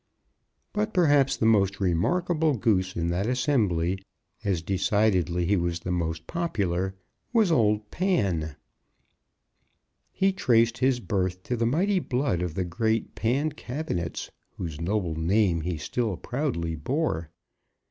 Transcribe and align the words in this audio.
But 0.73 0.95
perhaps 0.95 1.37
the 1.37 1.45
most 1.45 1.79
remarkable 1.79 2.57
Goose 2.57 2.95
in 2.95 3.09
that 3.09 3.27
assembly, 3.27 3.99
as 4.43 4.63
decidedly 4.63 5.45
he 5.45 5.55
was 5.55 5.81
the 5.81 5.91
most 5.91 6.25
popular, 6.25 6.95
was 7.33 7.51
old 7.51 7.91
Pan. 7.91 8.55
He 10.11 10.33
traced 10.33 10.79
his 10.79 10.99
birth 10.99 11.43
to 11.43 11.55
the 11.55 11.67
mighty 11.67 11.99
blood 11.99 12.41
of 12.41 12.55
the 12.55 12.65
great 12.65 13.13
Pancabinets, 13.13 14.31
whose 14.57 14.81
noble 14.81 15.13
name 15.15 15.61
he 15.61 15.77
still 15.77 16.17
proudly 16.17 16.75
bore. 16.75 17.29